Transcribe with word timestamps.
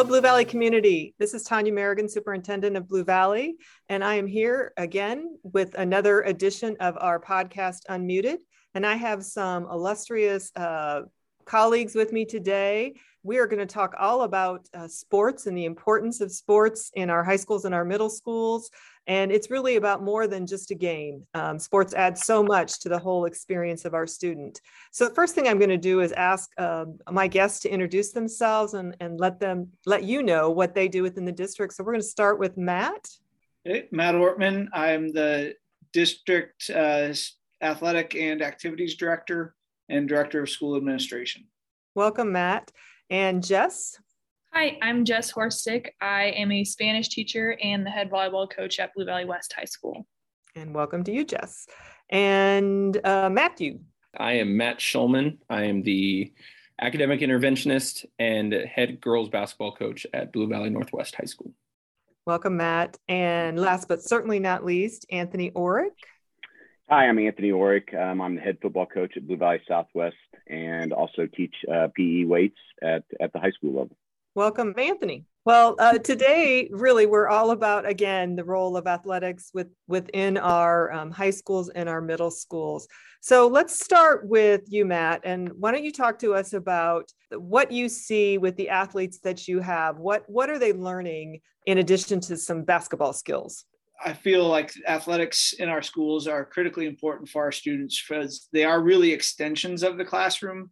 Hello, 0.00 0.08
Blue 0.08 0.22
Valley 0.22 0.46
community. 0.46 1.14
This 1.18 1.34
is 1.34 1.46
Tonya 1.46 1.74
Merrigan, 1.74 2.10
Superintendent 2.10 2.74
of 2.74 2.88
Blue 2.88 3.04
Valley, 3.04 3.56
and 3.90 4.02
I 4.02 4.14
am 4.14 4.26
here 4.26 4.72
again 4.78 5.36
with 5.42 5.74
another 5.74 6.22
edition 6.22 6.74
of 6.80 6.96
our 6.98 7.20
podcast, 7.20 7.80
Unmuted. 7.90 8.38
And 8.72 8.86
I 8.86 8.94
have 8.94 9.22
some 9.22 9.64
illustrious 9.64 10.52
uh, 10.56 11.02
colleagues 11.44 11.94
with 11.94 12.14
me 12.14 12.24
today. 12.24 12.94
We 13.22 13.38
are 13.38 13.46
going 13.46 13.60
to 13.60 13.66
talk 13.66 13.94
all 13.98 14.22
about 14.22 14.66
uh, 14.72 14.88
sports 14.88 15.46
and 15.46 15.56
the 15.56 15.66
importance 15.66 16.20
of 16.20 16.32
sports 16.32 16.90
in 16.94 17.10
our 17.10 17.22
high 17.22 17.36
schools 17.36 17.66
and 17.66 17.74
our 17.74 17.84
middle 17.84 18.08
schools. 18.08 18.70
And 19.06 19.30
it's 19.30 19.50
really 19.50 19.76
about 19.76 20.02
more 20.02 20.26
than 20.26 20.46
just 20.46 20.70
a 20.70 20.74
game. 20.74 21.26
Um, 21.34 21.58
sports 21.58 21.92
add 21.92 22.16
so 22.16 22.42
much 22.42 22.80
to 22.80 22.88
the 22.88 22.98
whole 22.98 23.26
experience 23.26 23.84
of 23.84 23.92
our 23.92 24.06
student. 24.06 24.60
So 24.90 25.08
the 25.08 25.14
first 25.14 25.34
thing 25.34 25.48
I'm 25.48 25.58
going 25.58 25.68
to 25.70 25.76
do 25.76 26.00
is 26.00 26.12
ask 26.12 26.48
uh, 26.56 26.86
my 27.10 27.26
guests 27.26 27.60
to 27.60 27.68
introduce 27.68 28.12
themselves 28.12 28.74
and, 28.74 28.96
and 29.00 29.20
let 29.20 29.38
them 29.38 29.68
let 29.84 30.04
you 30.04 30.22
know 30.22 30.50
what 30.50 30.74
they 30.74 30.88
do 30.88 31.02
within 31.02 31.24
the 31.24 31.32
district. 31.32 31.74
So 31.74 31.84
we're 31.84 31.92
going 31.92 32.02
to 32.02 32.06
start 32.06 32.38
with 32.38 32.56
Matt. 32.56 33.08
Hey, 33.64 33.88
Matt 33.90 34.14
Ortman. 34.14 34.68
I'm 34.72 35.12
the 35.12 35.54
district 35.92 36.70
uh, 36.70 37.12
athletic 37.60 38.14
and 38.14 38.40
activities 38.40 38.94
director 38.94 39.54
and 39.90 40.08
director 40.08 40.42
of 40.42 40.48
school 40.48 40.76
administration. 40.76 41.44
Welcome, 41.94 42.32
Matt. 42.32 42.70
And 43.10 43.44
Jess? 43.44 43.98
Hi, 44.52 44.78
I'm 44.80 45.04
Jess 45.04 45.32
Horstick. 45.32 45.88
I 46.00 46.26
am 46.26 46.52
a 46.52 46.62
Spanish 46.62 47.08
teacher 47.08 47.58
and 47.60 47.84
the 47.84 47.90
head 47.90 48.08
volleyball 48.08 48.48
coach 48.48 48.78
at 48.78 48.94
Blue 48.94 49.04
Valley 49.04 49.24
West 49.24 49.52
High 49.52 49.64
School. 49.64 50.06
And 50.54 50.72
welcome 50.72 51.02
to 51.02 51.12
you, 51.12 51.24
Jess. 51.24 51.66
And 52.08 53.04
uh, 53.04 53.28
Matthew. 53.28 53.80
I 54.16 54.34
am 54.34 54.56
Matt 54.56 54.78
Shulman. 54.78 55.38
I 55.48 55.64
am 55.64 55.82
the 55.82 56.32
academic 56.80 57.18
interventionist 57.18 58.04
and 58.20 58.52
head 58.52 59.00
girls 59.00 59.28
basketball 59.28 59.74
coach 59.74 60.06
at 60.14 60.32
Blue 60.32 60.46
Valley 60.46 60.70
Northwest 60.70 61.16
High 61.16 61.24
School. 61.24 61.52
Welcome, 62.26 62.58
Matt. 62.58 62.96
And 63.08 63.58
last 63.58 63.88
but 63.88 64.04
certainly 64.04 64.38
not 64.38 64.64
least, 64.64 65.04
Anthony 65.10 65.50
Orrick. 65.50 65.96
Hi, 66.92 67.06
I'm 67.06 67.20
Anthony 67.20 67.52
Orrick. 67.52 67.94
Um, 67.96 68.20
I'm 68.20 68.34
the 68.34 68.40
head 68.40 68.58
football 68.60 68.84
coach 68.84 69.16
at 69.16 69.24
Blue 69.24 69.36
Valley 69.36 69.62
Southwest 69.68 70.16
and 70.48 70.92
also 70.92 71.28
teach 71.32 71.54
uh, 71.72 71.86
PE 71.94 72.24
weights 72.24 72.58
at, 72.82 73.04
at 73.20 73.32
the 73.32 73.38
high 73.38 73.52
school 73.52 73.70
level. 73.70 73.96
Welcome, 74.34 74.74
Anthony. 74.76 75.24
Well, 75.44 75.76
uh, 75.78 75.98
today, 75.98 76.68
really, 76.72 77.06
we're 77.06 77.28
all 77.28 77.52
about 77.52 77.86
again 77.86 78.34
the 78.34 78.42
role 78.42 78.76
of 78.76 78.88
athletics 78.88 79.52
with 79.54 79.68
within 79.86 80.36
our 80.36 80.92
um, 80.92 81.12
high 81.12 81.30
schools 81.30 81.68
and 81.68 81.88
our 81.88 82.00
middle 82.00 82.32
schools. 82.32 82.88
So 83.20 83.46
let's 83.46 83.78
start 83.78 84.28
with 84.28 84.62
you, 84.66 84.84
Matt. 84.84 85.20
And 85.22 85.48
why 85.60 85.70
don't 85.70 85.84
you 85.84 85.92
talk 85.92 86.18
to 86.18 86.34
us 86.34 86.54
about 86.54 87.12
what 87.30 87.70
you 87.70 87.88
see 87.88 88.36
with 88.36 88.56
the 88.56 88.68
athletes 88.68 89.20
that 89.20 89.46
you 89.46 89.60
have? 89.60 89.98
What 89.98 90.24
what 90.26 90.50
are 90.50 90.58
they 90.58 90.72
learning 90.72 91.40
in 91.66 91.78
addition 91.78 92.18
to 92.22 92.36
some 92.36 92.64
basketball 92.64 93.12
skills? 93.12 93.64
I 94.04 94.12
feel 94.12 94.46
like 94.46 94.72
athletics 94.86 95.52
in 95.58 95.68
our 95.68 95.82
schools 95.82 96.26
are 96.26 96.44
critically 96.44 96.86
important 96.86 97.28
for 97.28 97.42
our 97.42 97.52
students 97.52 98.02
because 98.02 98.48
they 98.52 98.64
are 98.64 98.80
really 98.80 99.12
extensions 99.12 99.82
of 99.82 99.98
the 99.98 100.04
classroom. 100.04 100.70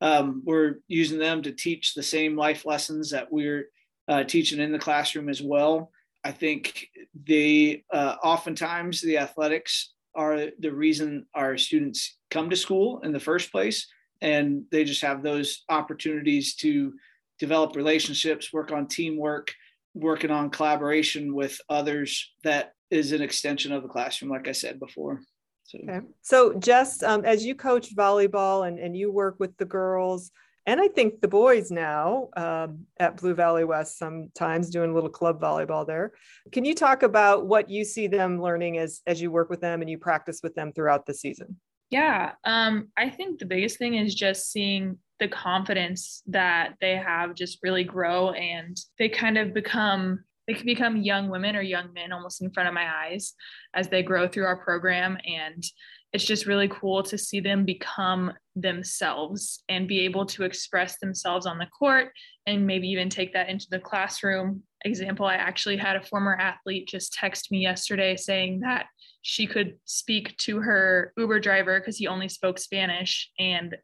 Um, 0.00 0.42
we're 0.44 0.76
using 0.86 1.18
them 1.18 1.42
to 1.42 1.52
teach 1.52 1.94
the 1.94 2.02
same 2.02 2.36
life 2.36 2.64
lessons 2.64 3.10
that 3.10 3.32
we're 3.32 3.68
uh, 4.06 4.24
teaching 4.24 4.60
in 4.60 4.72
the 4.72 4.78
classroom 4.78 5.28
as 5.28 5.42
well. 5.42 5.90
I 6.24 6.32
think 6.32 6.88
they 7.26 7.84
uh, 7.92 8.16
oftentimes 8.22 9.00
the 9.00 9.18
athletics 9.18 9.92
are 10.14 10.46
the 10.58 10.72
reason 10.72 11.26
our 11.34 11.58
students 11.58 12.16
come 12.30 12.50
to 12.50 12.56
school 12.56 13.00
in 13.00 13.12
the 13.12 13.20
first 13.20 13.50
place, 13.52 13.86
and 14.20 14.64
they 14.70 14.84
just 14.84 15.02
have 15.02 15.22
those 15.22 15.64
opportunities 15.68 16.54
to 16.56 16.94
develop 17.38 17.76
relationships, 17.76 18.52
work 18.52 18.72
on 18.72 18.86
teamwork, 18.86 19.52
working 19.98 20.30
on 20.30 20.50
collaboration 20.50 21.34
with 21.34 21.60
others 21.68 22.32
that 22.44 22.72
is 22.90 23.12
an 23.12 23.20
extension 23.22 23.72
of 23.72 23.82
the 23.82 23.88
classroom, 23.88 24.30
like 24.30 24.48
I 24.48 24.52
said 24.52 24.78
before. 24.78 25.20
So, 25.64 25.78
okay. 25.78 26.00
so 26.22 26.54
Jess, 26.54 27.02
um, 27.02 27.24
as 27.24 27.44
you 27.44 27.54
coach 27.54 27.94
volleyball 27.94 28.66
and, 28.66 28.78
and 28.78 28.96
you 28.96 29.12
work 29.12 29.36
with 29.38 29.56
the 29.58 29.66
girls, 29.66 30.30
and 30.64 30.80
I 30.80 30.88
think 30.88 31.20
the 31.20 31.28
boys 31.28 31.70
now 31.70 32.28
um, 32.36 32.86
at 33.00 33.16
Blue 33.16 33.34
Valley 33.34 33.64
West 33.64 33.98
sometimes 33.98 34.68
doing 34.68 34.90
a 34.90 34.94
little 34.94 35.08
club 35.08 35.40
volleyball 35.40 35.86
there. 35.86 36.12
Can 36.52 36.64
you 36.66 36.74
talk 36.74 37.02
about 37.02 37.46
what 37.46 37.70
you 37.70 37.84
see 37.84 38.06
them 38.06 38.40
learning 38.40 38.76
as 38.76 39.00
as 39.06 39.20
you 39.20 39.30
work 39.30 39.48
with 39.48 39.62
them 39.62 39.80
and 39.80 39.90
you 39.90 39.96
practice 39.96 40.40
with 40.42 40.54
them 40.54 40.72
throughout 40.72 41.06
the 41.06 41.14
season? 41.14 41.56
Yeah, 41.90 42.32
um, 42.44 42.88
I 42.98 43.08
think 43.08 43.38
the 43.38 43.46
biggest 43.46 43.78
thing 43.78 43.94
is 43.94 44.14
just 44.14 44.52
seeing 44.52 44.98
the 45.20 45.28
confidence 45.28 46.22
that 46.26 46.74
they 46.80 46.96
have 46.96 47.34
just 47.34 47.58
really 47.62 47.84
grow 47.84 48.30
and 48.30 48.76
they 48.98 49.08
kind 49.08 49.38
of 49.38 49.52
become 49.52 50.20
they 50.48 50.54
can 50.54 50.64
become 50.64 50.96
young 50.96 51.28
women 51.28 51.54
or 51.54 51.60
young 51.60 51.92
men 51.92 52.10
almost 52.10 52.40
in 52.40 52.50
front 52.50 52.68
of 52.68 52.74
my 52.74 52.88
eyes 53.04 53.34
as 53.74 53.88
they 53.88 54.02
grow 54.02 54.26
through 54.26 54.46
our 54.46 54.56
program. 54.56 55.18
And 55.26 55.62
it's 56.14 56.24
just 56.24 56.46
really 56.46 56.68
cool 56.68 57.02
to 57.02 57.18
see 57.18 57.38
them 57.38 57.66
become 57.66 58.32
themselves 58.56 59.62
and 59.68 59.86
be 59.86 60.00
able 60.00 60.24
to 60.24 60.44
express 60.44 60.98
themselves 60.98 61.44
on 61.44 61.58
the 61.58 61.66
court 61.66 62.12
and 62.46 62.66
maybe 62.66 62.88
even 62.88 63.10
take 63.10 63.34
that 63.34 63.50
into 63.50 63.66
the 63.70 63.78
classroom. 63.78 64.62
Example 64.84 65.26
i 65.26 65.34
actually 65.34 65.76
had 65.76 65.96
a 65.96 66.02
former 66.02 66.36
athlete 66.36 66.86
just 66.86 67.12
text 67.12 67.50
me 67.50 67.58
yesterday 67.58 68.14
saying 68.14 68.60
that 68.60 68.86
she 69.22 69.44
could 69.44 69.76
speak 69.84 70.36
to 70.36 70.60
her 70.60 71.12
uber 71.16 71.40
driver 71.40 71.80
because 71.80 71.96
he 71.96 72.06
only 72.06 72.28
spoke 72.28 72.60
spanish 72.60 73.28
and 73.40 73.76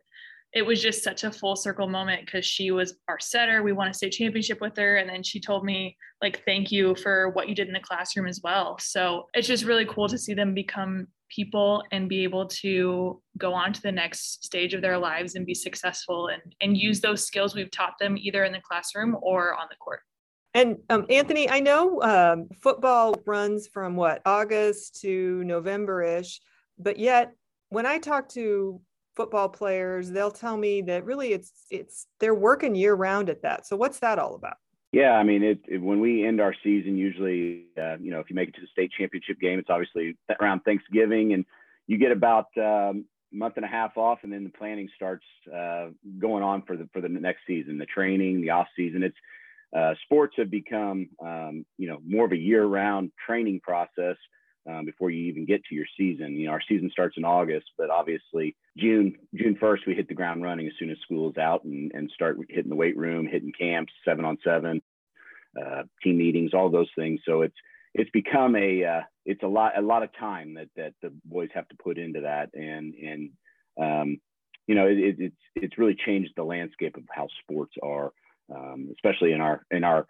it 0.54 0.64
was 0.64 0.80
just 0.80 1.02
such 1.02 1.24
a 1.24 1.32
full 1.32 1.56
circle 1.56 1.88
moment 1.88 2.24
because 2.24 2.46
she 2.46 2.70
was 2.70 2.94
our 3.08 3.18
setter. 3.18 3.64
We 3.64 3.72
won 3.72 3.88
a 3.88 3.94
state 3.94 4.12
championship 4.12 4.60
with 4.60 4.76
her. 4.76 4.96
And 4.96 5.10
then 5.10 5.24
she 5.24 5.40
told 5.40 5.64
me, 5.64 5.96
like, 6.22 6.44
thank 6.44 6.70
you 6.70 6.94
for 6.94 7.30
what 7.30 7.48
you 7.48 7.56
did 7.56 7.66
in 7.66 7.74
the 7.74 7.80
classroom 7.80 8.28
as 8.28 8.40
well. 8.42 8.78
So 8.78 9.26
it's 9.34 9.48
just 9.48 9.64
really 9.64 9.84
cool 9.84 10.08
to 10.08 10.16
see 10.16 10.32
them 10.32 10.54
become 10.54 11.08
people 11.28 11.82
and 11.90 12.08
be 12.08 12.22
able 12.22 12.46
to 12.46 13.20
go 13.36 13.52
on 13.52 13.72
to 13.72 13.82
the 13.82 13.90
next 13.90 14.44
stage 14.44 14.74
of 14.74 14.80
their 14.80 14.96
lives 14.96 15.34
and 15.34 15.44
be 15.44 15.54
successful 15.54 16.28
and, 16.28 16.54
and 16.60 16.76
use 16.76 17.00
those 17.00 17.26
skills 17.26 17.56
we've 17.56 17.70
taught 17.72 17.94
them 17.98 18.16
either 18.16 18.44
in 18.44 18.52
the 18.52 18.60
classroom 18.60 19.16
or 19.22 19.54
on 19.54 19.66
the 19.70 19.76
court. 19.76 20.00
And 20.56 20.76
um, 20.88 21.04
Anthony, 21.10 21.50
I 21.50 21.58
know 21.58 22.00
um, 22.00 22.48
football 22.62 23.16
runs 23.26 23.66
from 23.66 23.96
what, 23.96 24.22
August 24.24 25.00
to 25.00 25.42
November 25.42 26.00
ish, 26.02 26.40
but 26.78 26.96
yet 26.96 27.32
when 27.70 27.86
I 27.86 27.98
talk 27.98 28.28
to 28.30 28.80
football 29.16 29.48
players 29.48 30.10
they'll 30.10 30.30
tell 30.30 30.56
me 30.56 30.82
that 30.82 31.04
really 31.04 31.32
it's 31.32 31.52
it's 31.70 32.06
they're 32.18 32.34
working 32.34 32.74
year 32.74 32.94
round 32.94 33.28
at 33.28 33.42
that. 33.42 33.66
So 33.66 33.76
what's 33.76 33.98
that 34.00 34.18
all 34.18 34.34
about? 34.34 34.56
Yeah 34.92 35.12
i 35.12 35.24
mean 35.24 35.42
it, 35.42 35.60
it 35.66 35.82
when 35.82 36.00
we 36.00 36.26
end 36.26 36.40
our 36.40 36.54
season 36.62 36.96
usually 36.96 37.66
uh, 37.76 37.96
you 37.98 38.10
know 38.10 38.20
if 38.20 38.30
you 38.30 38.36
make 38.36 38.48
it 38.48 38.54
to 38.54 38.60
the 38.60 38.68
state 38.68 38.92
championship 38.96 39.40
game 39.40 39.58
it's 39.58 39.70
obviously 39.70 40.16
around 40.40 40.60
thanksgiving 40.60 41.32
and 41.32 41.44
you 41.86 41.98
get 41.98 42.12
about 42.12 42.46
um, 42.56 43.04
a 43.34 43.36
month 43.36 43.54
and 43.56 43.64
a 43.64 43.68
half 43.68 43.96
off 43.96 44.20
and 44.22 44.32
then 44.32 44.44
the 44.44 44.50
planning 44.50 44.88
starts 44.94 45.24
uh, 45.54 45.86
going 46.18 46.42
on 46.42 46.62
for 46.62 46.76
the 46.76 46.88
for 46.92 47.00
the 47.00 47.08
next 47.08 47.40
season 47.46 47.78
the 47.78 47.86
training 47.86 48.40
the 48.40 48.50
off 48.50 48.68
season. 48.76 49.02
It's 49.02 49.16
uh, 49.76 49.94
sports 50.04 50.34
have 50.38 50.50
become 50.50 51.08
um, 51.20 51.66
you 51.76 51.88
know 51.88 51.98
more 52.06 52.24
of 52.24 52.32
a 52.32 52.36
year 52.36 52.64
round 52.64 53.10
training 53.26 53.60
process 53.60 54.16
um, 54.68 54.84
before 54.84 55.10
you 55.10 55.26
even 55.26 55.44
get 55.44 55.64
to 55.64 55.74
your 55.74 55.86
season. 55.96 56.34
You 56.34 56.46
know, 56.46 56.52
our 56.52 56.62
season 56.68 56.90
starts 56.90 57.16
in 57.16 57.24
August, 57.24 57.66
but 57.76 57.90
obviously 57.90 58.56
June 58.76 59.16
June 59.34 59.56
first 59.60 59.86
we 59.86 59.94
hit 59.94 60.08
the 60.08 60.14
ground 60.14 60.42
running 60.42 60.66
as 60.66 60.72
soon 60.78 60.90
as 60.90 60.98
school 61.02 61.30
is 61.30 61.36
out 61.36 61.64
and, 61.64 61.92
and 61.94 62.10
start 62.14 62.38
hitting 62.48 62.70
the 62.70 62.76
weight 62.76 62.96
room, 62.96 63.26
hitting 63.26 63.52
camps, 63.58 63.92
seven 64.04 64.24
on 64.24 64.38
seven, 64.44 64.82
uh, 65.60 65.82
team 66.02 66.18
meetings, 66.18 66.52
all 66.54 66.70
those 66.70 66.90
things. 66.96 67.20
So 67.26 67.42
it's 67.42 67.56
it's 67.94 68.10
become 68.10 68.56
a 68.56 68.84
uh, 68.84 69.00
it's 69.24 69.42
a 69.42 69.48
lot 69.48 69.78
a 69.78 69.82
lot 69.82 70.02
of 70.02 70.10
time 70.18 70.54
that 70.54 70.68
that 70.76 70.94
the 71.02 71.12
boys 71.24 71.50
have 71.54 71.68
to 71.68 71.76
put 71.76 71.98
into 71.98 72.22
that, 72.22 72.50
and 72.54 72.94
and 72.94 73.30
um, 73.80 74.18
you 74.66 74.74
know 74.74 74.86
it, 74.86 74.98
it, 74.98 75.16
it's 75.18 75.36
it's 75.54 75.78
really 75.78 75.96
changed 76.06 76.32
the 76.36 76.42
landscape 76.42 76.96
of 76.96 77.04
how 77.10 77.28
sports 77.42 77.74
are, 77.82 78.12
um, 78.54 78.90
especially 78.92 79.32
in 79.32 79.40
our 79.40 79.64
in 79.70 79.84
our 79.84 80.06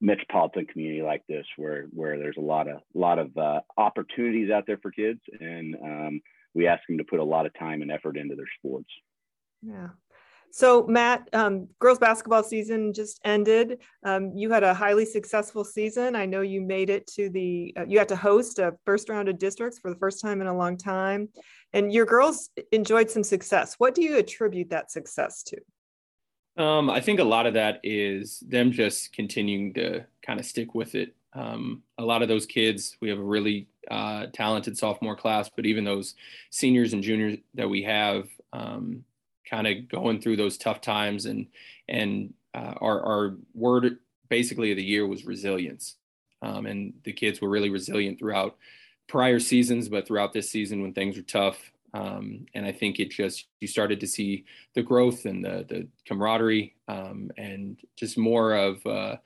metropolitan 0.00 0.66
community 0.66 1.02
like 1.02 1.22
this 1.28 1.46
where 1.56 1.86
where 1.92 2.18
there's 2.18 2.36
a 2.36 2.42
lot 2.42 2.68
of 2.68 2.80
lot 2.94 3.18
of 3.18 3.36
uh, 3.36 3.60
opportunities 3.76 4.50
out 4.50 4.64
there 4.66 4.78
for 4.78 4.90
kids 4.90 5.20
and 5.40 5.74
um, 5.82 6.20
we 6.54 6.66
ask 6.66 6.82
them 6.88 6.98
to 6.98 7.04
put 7.04 7.20
a 7.20 7.24
lot 7.24 7.46
of 7.46 7.58
time 7.58 7.82
and 7.82 7.90
effort 7.90 8.16
into 8.16 8.34
their 8.34 8.48
sports. 8.58 8.88
Yeah. 9.62 9.88
So 10.50 10.86
matt 10.86 11.28
um, 11.32 11.68
girls 11.78 11.98
basketball 11.98 12.42
season 12.42 12.92
just 12.92 13.20
ended. 13.24 13.80
Um, 14.04 14.32
you 14.34 14.50
had 14.50 14.64
a 14.64 14.72
highly 14.72 15.04
successful 15.04 15.64
season. 15.64 16.16
I 16.16 16.26
know 16.26 16.40
you 16.40 16.60
made 16.60 16.90
it 16.90 17.06
to 17.08 17.28
the 17.28 17.74
uh, 17.76 17.84
you 17.86 17.98
had 17.98 18.08
to 18.08 18.16
host 18.16 18.58
a 18.58 18.74
first 18.86 19.08
round 19.08 19.28
of 19.28 19.38
districts 19.38 19.78
for 19.78 19.90
the 19.90 19.98
first 19.98 20.22
time 20.22 20.40
in 20.40 20.46
a 20.46 20.56
long 20.56 20.76
time 20.76 21.28
and 21.72 21.92
your 21.92 22.06
girls 22.06 22.50
enjoyed 22.72 23.10
some 23.10 23.24
success. 23.24 23.74
What 23.78 23.94
do 23.94 24.02
you 24.02 24.16
attribute 24.16 24.70
that 24.70 24.90
success 24.90 25.42
to 25.44 25.58
um, 26.58 26.90
I 26.90 27.00
think 27.00 27.20
a 27.20 27.24
lot 27.24 27.46
of 27.46 27.54
that 27.54 27.80
is 27.82 28.40
them 28.40 28.72
just 28.72 29.12
continuing 29.12 29.72
to 29.74 30.04
kind 30.22 30.38
of 30.38 30.46
stick 30.46 30.74
with 30.74 30.94
it. 30.94 31.14
Um, 31.32 31.82
a 31.98 32.04
lot 32.04 32.22
of 32.22 32.28
those 32.28 32.46
kids, 32.46 32.96
we 33.00 33.08
have 33.08 33.18
a 33.18 33.22
really 33.22 33.68
uh, 33.90 34.26
talented 34.32 34.76
sophomore 34.76 35.16
class, 35.16 35.48
but 35.54 35.66
even 35.66 35.84
those 35.84 36.14
seniors 36.50 36.92
and 36.92 37.02
juniors 37.02 37.38
that 37.54 37.68
we 37.68 37.82
have, 37.84 38.28
um, 38.52 39.04
kind 39.48 39.66
of 39.66 39.88
going 39.88 40.20
through 40.20 40.36
those 40.36 40.58
tough 40.58 40.80
times 40.80 41.24
and 41.24 41.46
and 41.88 42.34
uh, 42.54 42.74
our, 42.80 43.00
our 43.02 43.36
word 43.54 43.98
basically 44.28 44.70
of 44.70 44.76
the 44.76 44.84
year 44.84 45.06
was 45.06 45.24
resilience. 45.24 45.96
Um, 46.42 46.66
and 46.66 46.92
the 47.04 47.12
kids 47.12 47.40
were 47.40 47.48
really 47.48 47.70
resilient 47.70 48.18
throughout 48.18 48.56
prior 49.06 49.40
seasons, 49.40 49.88
but 49.88 50.06
throughout 50.06 50.32
this 50.32 50.50
season 50.50 50.82
when 50.82 50.92
things 50.92 51.16
were 51.16 51.22
tough. 51.22 51.72
Um, 51.98 52.46
and 52.54 52.64
I 52.64 52.70
think 52.70 53.00
it 53.00 53.10
just 53.10 53.48
you 53.60 53.66
started 53.66 53.98
to 54.00 54.06
see 54.06 54.44
the 54.74 54.82
growth 54.82 55.24
and 55.24 55.44
the 55.44 55.66
the 55.68 55.88
camaraderie 56.06 56.76
um, 56.86 57.30
and 57.36 57.76
just 57.96 58.16
more 58.16 58.54
of 58.54 58.86
uh, 58.86 59.16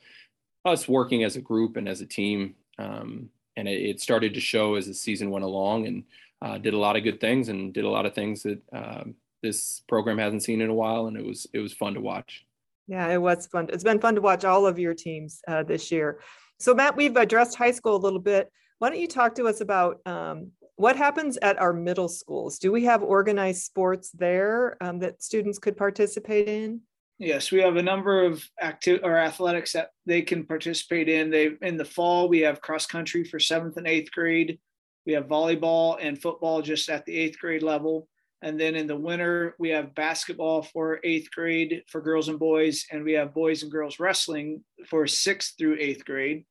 us 0.64 0.88
working 0.88 1.22
as 1.22 1.36
a 1.36 1.40
group 1.40 1.76
and 1.76 1.88
as 1.88 2.00
a 2.00 2.06
team. 2.06 2.54
Um, 2.78 3.28
and 3.56 3.68
it, 3.68 3.82
it, 3.82 4.00
started 4.00 4.32
to 4.32 4.40
show 4.40 4.76
as 4.76 4.86
the 4.86 4.94
season 4.94 5.30
went 5.30 5.44
along, 5.44 5.86
and 5.86 6.04
uh, 6.40 6.56
did 6.56 6.72
a 6.72 6.78
lot 6.78 6.96
of 6.96 7.04
good 7.04 7.20
things 7.20 7.50
and 7.50 7.74
did 7.74 7.84
a 7.84 7.88
lot 7.88 8.06
of 8.06 8.14
things 8.14 8.42
that 8.44 8.62
um, 8.72 9.14
this 9.42 9.82
program 9.86 10.16
hasn't 10.16 10.42
seen 10.42 10.62
in 10.62 10.70
a 10.70 10.74
while, 10.74 11.06
and 11.06 11.16
it 11.18 11.24
was 11.24 11.46
it 11.52 11.58
was 11.58 11.74
fun 11.74 11.92
to 11.94 12.00
watch. 12.00 12.46
Yeah, 12.88 13.08
it 13.08 13.20
was 13.20 13.46
fun. 13.46 13.68
It's 13.70 13.84
been 13.84 14.00
fun 14.00 14.14
to 14.14 14.22
watch 14.22 14.46
all 14.46 14.66
of 14.66 14.78
your 14.78 14.94
teams 14.94 15.42
uh, 15.46 15.62
this 15.62 15.92
year. 15.92 16.20
So, 16.58 16.74
Matt, 16.74 16.96
we've 16.96 17.16
addressed 17.16 17.58
high 17.58 17.70
school 17.72 17.96
a 17.96 18.04
little 18.04 18.18
bit. 18.18 18.50
Why 18.78 18.88
don't 18.88 19.00
you 19.00 19.08
talk 19.08 19.34
to 19.34 19.46
us 19.46 19.60
about 19.60 20.00
um, 20.06 20.52
what 20.76 20.96
happens 20.96 21.36
at 21.42 21.58
our 21.58 21.72
middle 21.72 22.08
schools? 22.08 22.58
Do 22.58 22.72
we 22.72 22.84
have 22.84 23.02
organized 23.02 23.62
sports 23.62 24.10
there 24.10 24.76
um, 24.80 24.98
that 25.00 25.22
students 25.22 25.58
could 25.58 25.76
participate 25.76 26.48
in? 26.48 26.80
Yes, 27.18 27.52
we 27.52 27.60
have 27.60 27.76
a 27.76 27.82
number 27.82 28.24
of 28.24 28.44
active 28.60 29.00
or 29.04 29.16
athletics 29.16 29.72
that 29.74 29.90
they 30.06 30.22
can 30.22 30.44
participate 30.44 31.08
in. 31.08 31.30
They 31.30 31.50
in 31.62 31.76
the 31.76 31.84
fall 31.84 32.28
we 32.28 32.40
have 32.40 32.60
cross 32.60 32.86
country 32.86 33.22
for 33.22 33.38
seventh 33.38 33.76
and 33.76 33.86
eighth 33.86 34.10
grade. 34.10 34.58
We 35.06 35.12
have 35.12 35.28
volleyball 35.28 35.98
and 36.00 36.20
football 36.20 36.62
just 36.62 36.88
at 36.88 37.04
the 37.04 37.16
eighth 37.16 37.38
grade 37.38 37.62
level. 37.62 38.08
And 38.42 38.58
then 38.58 38.74
in 38.74 38.88
the 38.88 38.96
winter, 38.96 39.54
we 39.60 39.68
have 39.68 39.94
basketball 39.94 40.62
for 40.62 40.98
eighth 41.04 41.30
grade 41.30 41.84
for 41.86 42.00
girls 42.00 42.28
and 42.28 42.40
boys, 42.40 42.84
and 42.90 43.04
we 43.04 43.12
have 43.12 43.32
boys 43.32 43.62
and 43.62 43.70
girls 43.70 44.00
wrestling 44.00 44.64
for 44.90 45.06
sixth 45.06 45.54
through 45.56 45.76
eighth 45.78 46.04
grade. 46.04 46.44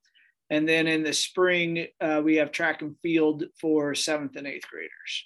And 0.51 0.67
then 0.67 0.85
in 0.85 1.01
the 1.01 1.13
spring, 1.13 1.87
uh, 2.01 2.21
we 2.23 2.35
have 2.35 2.51
track 2.51 2.81
and 2.81 2.95
field 3.01 3.45
for 3.59 3.95
seventh 3.95 4.35
and 4.35 4.45
eighth 4.45 4.67
graders. 4.69 5.25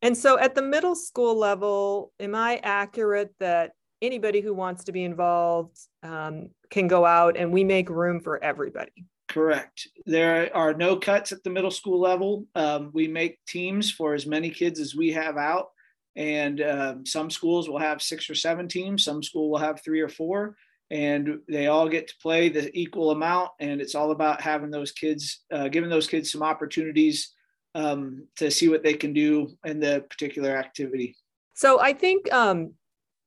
And 0.00 0.16
so 0.16 0.38
at 0.38 0.54
the 0.54 0.62
middle 0.62 0.94
school 0.94 1.36
level, 1.36 2.12
am 2.20 2.36
I 2.36 2.60
accurate 2.62 3.34
that 3.40 3.72
anybody 4.00 4.40
who 4.40 4.54
wants 4.54 4.84
to 4.84 4.92
be 4.92 5.02
involved 5.02 5.76
um, 6.04 6.50
can 6.70 6.86
go 6.86 7.04
out 7.04 7.36
and 7.36 7.52
we 7.52 7.64
make 7.64 7.90
room 7.90 8.20
for 8.20 8.42
everybody? 8.44 8.92
Correct. 9.28 9.88
There 10.06 10.54
are 10.54 10.72
no 10.72 10.96
cuts 10.96 11.32
at 11.32 11.42
the 11.42 11.50
middle 11.50 11.72
school 11.72 12.00
level. 12.00 12.46
Um, 12.54 12.90
we 12.92 13.08
make 13.08 13.44
teams 13.48 13.90
for 13.90 14.14
as 14.14 14.24
many 14.24 14.50
kids 14.50 14.78
as 14.78 14.94
we 14.94 15.10
have 15.12 15.36
out. 15.36 15.70
And 16.14 16.60
um, 16.60 17.06
some 17.06 17.28
schools 17.28 17.68
will 17.68 17.80
have 17.80 18.00
six 18.00 18.30
or 18.30 18.36
seven 18.36 18.68
teams, 18.68 19.02
some 19.02 19.20
school 19.20 19.50
will 19.50 19.58
have 19.58 19.82
three 19.82 20.00
or 20.00 20.08
four, 20.08 20.54
and 20.94 21.40
they 21.48 21.66
all 21.66 21.88
get 21.88 22.06
to 22.06 22.14
play 22.22 22.48
the 22.48 22.70
equal 22.78 23.10
amount. 23.10 23.50
And 23.58 23.80
it's 23.80 23.96
all 23.96 24.12
about 24.12 24.40
having 24.40 24.70
those 24.70 24.92
kids, 24.92 25.42
uh, 25.52 25.66
giving 25.66 25.90
those 25.90 26.06
kids 26.06 26.30
some 26.30 26.42
opportunities 26.42 27.32
um, 27.74 28.28
to 28.36 28.48
see 28.48 28.68
what 28.68 28.84
they 28.84 28.94
can 28.94 29.12
do 29.12 29.48
in 29.64 29.80
the 29.80 30.04
particular 30.08 30.56
activity. 30.56 31.16
So 31.54 31.80
I 31.80 31.94
think 31.94 32.32
um, 32.32 32.74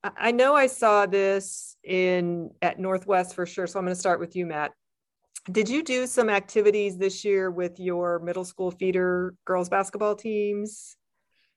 I 0.02 0.31
know 0.31 0.56
I 0.56 0.68
saw 0.68 1.08
this 1.08 1.75
in 1.84 2.52
at 2.62 2.80
Northwest 2.80 3.36
for 3.36 3.46
sure. 3.46 3.68
So 3.68 3.80
I'm 3.80 3.86
going 3.86 3.94
to 3.94 4.00
start 4.00 4.22
with 4.22 4.34
you, 4.38 4.46
Matt. 4.46 4.72
Did 5.52 5.68
you 5.68 5.84
do 5.84 6.08
some 6.08 6.30
activities 6.30 6.98
this 6.98 7.25
year 7.25 7.52
with 7.52 7.81
your 7.81 8.20
middle 8.20 8.46
school 8.46 8.72
feeder 8.72 9.36
girls 9.44 9.68
basketball 9.68 10.16
teams? 10.16 10.96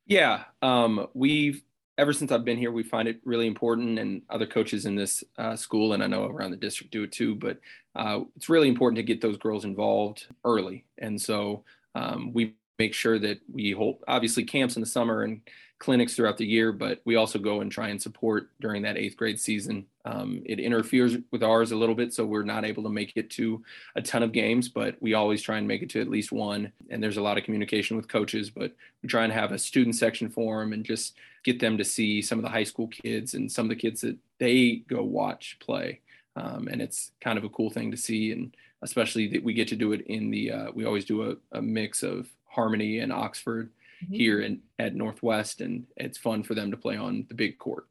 Yeah, 0.07 0.43
um, 0.61 1.07
we've 1.15 1.63
ever 2.01 2.15
since 2.15 2.33
I've 2.33 2.47
been 2.47 2.57
here, 2.57 2.73
we 2.73 2.83
find 2.83 3.07
it 3.07 3.21
really 3.25 3.47
important, 3.47 3.99
and 3.99 4.23
other 4.31 4.47
coaches 4.47 4.87
in 4.87 4.97
this 4.97 5.23
uh, 5.37 5.55
school, 5.55 5.93
and 5.93 6.03
I 6.03 6.07
know 6.07 6.25
around 6.25 6.51
the 6.51 6.57
district 6.57 6.93
do 6.93 7.03
it 7.03 7.13
too. 7.13 7.35
But 7.35 7.59
uh, 7.95 8.21
it's 8.37 8.49
really 8.49 8.69
important 8.69 8.97
to 8.97 9.03
get 9.03 9.21
those 9.21 9.37
girls 9.37 9.67
involved 9.67 10.27
early, 10.45 10.87
and 10.99 11.21
so 11.21 11.63
um, 11.95 12.33
we 12.33 12.55
make 12.79 12.95
sure 12.95 13.19
that 13.19 13.39
we 13.53 13.73
hold 13.73 13.99
obviously 14.09 14.45
camps 14.45 14.77
in 14.77 14.81
the 14.81 14.87
summer 14.87 15.23
and 15.23 15.43
clinics 15.81 16.15
throughout 16.15 16.37
the 16.37 16.47
year, 16.47 16.73
but 16.73 17.01
we 17.07 17.17
also 17.17 17.39
go 17.39 17.63
and 17.63 17.73
try 17.73 17.89
and 17.89 18.01
support 18.01 18.51
during 18.61 18.83
that 18.83 18.99
eighth 18.99 19.17
grade 19.17 19.41
season. 19.41 19.87
Um, 20.05 20.43
it 20.45 20.61
interferes 20.61 21.17
with 21.33 21.43
ours 21.43 21.73
a 21.73 21.77
little 21.77 21.95
bit, 21.95 22.13
so 22.13 22.25
we're 22.25 22.43
not 22.43 22.67
able 22.67 22.83
to 22.83 22.91
make 22.91 23.15
it 23.17 23.31
to 23.31 23.63
a 23.97 24.03
ton 24.03 24.23
of 24.23 24.31
games, 24.31 24.69
but 24.69 24.97
we 25.01 25.15
always 25.15 25.41
try 25.41 25.57
and 25.57 25.67
make 25.67 25.83
it 25.83 25.89
to 25.91 26.01
at 26.01 26.11
least 26.11 26.33
one. 26.33 26.71
And 26.91 27.03
there's 27.03 27.17
a 27.17 27.23
lot 27.23 27.39
of 27.39 27.45
communication 27.45 27.97
with 27.97 28.09
coaches, 28.09 28.51
but 28.51 28.73
we 29.03 29.09
try 29.09 29.25
and 29.25 29.33
have 29.33 29.53
a 29.53 29.59
student 29.59 29.97
section 29.97 30.29
for 30.29 30.61
them 30.61 30.75
and 30.75 30.85
just 30.85 31.17
get 31.45 31.59
them 31.59 31.79
to 31.79 31.85
see 31.85 32.21
some 32.21 32.39
of 32.39 32.43
the 32.43 32.51
high 32.51 32.65
school 32.65 32.89
kids 32.89 33.33
and 33.33 33.51
some 33.51 33.65
of 33.65 33.71
the 33.71 33.77
kids 33.77 34.03
that 34.03 34.19
they 34.39 34.83
go 34.87 35.03
watch 35.03 35.57
play. 35.61 36.01
Um, 36.37 36.69
and 36.69 36.83
it's 36.83 37.13
kind 37.23 37.39
of 37.39 37.45
a 37.45 37.49
cool 37.49 37.71
thing 37.71 37.91
to 37.91 37.97
see, 37.97 38.33
and 38.33 38.55
especially 38.83 39.29
that 39.29 39.43
we 39.43 39.55
get 39.55 39.69
to 39.69 39.77
do 39.77 39.93
it 39.93 40.03
in 40.03 40.31
the. 40.31 40.53
Uh, 40.53 40.71
we 40.75 40.85
always 40.85 41.07
do 41.07 41.31
a, 41.31 41.37
a 41.57 41.63
mix 41.63 42.03
of 42.03 42.29
Harmony 42.47 42.99
and 42.99 43.13
Oxford 43.13 43.71
mm-hmm. 44.03 44.15
here 44.15 44.41
in, 44.41 44.61
at 44.79 44.95
Northwest, 44.95 45.61
and 45.61 45.87
it's 45.97 46.19
fun 46.19 46.43
for 46.43 46.55
them 46.55 46.71
to 46.71 46.77
play 46.77 46.97
on 46.97 47.27
the 47.29 47.35
big 47.35 47.59
court. 47.59 47.87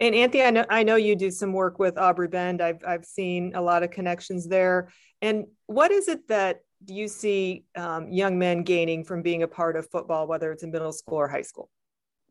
And 0.00 0.14
Anthony, 0.14 0.42
I 0.42 0.50
know 0.50 0.64
I 0.68 0.82
know 0.82 0.96
you 0.96 1.14
do 1.14 1.30
some 1.30 1.52
work 1.52 1.78
with 1.78 1.94
Aubry 1.96 2.30
Bend. 2.30 2.60
I've 2.60 2.82
I've 2.86 3.04
seen 3.04 3.52
a 3.54 3.60
lot 3.60 3.82
of 3.82 3.90
connections 3.90 4.48
there. 4.48 4.88
And 5.20 5.46
what 5.66 5.92
is 5.92 6.08
it 6.08 6.26
that 6.28 6.62
you 6.86 7.06
see 7.06 7.64
um, 7.76 8.10
young 8.10 8.38
men 8.38 8.64
gaining 8.64 9.04
from 9.04 9.22
being 9.22 9.42
a 9.42 9.48
part 9.48 9.76
of 9.76 9.88
football, 9.90 10.26
whether 10.26 10.50
it's 10.50 10.62
in 10.62 10.72
middle 10.72 10.92
school 10.92 11.18
or 11.18 11.28
high 11.28 11.42
school? 11.42 11.70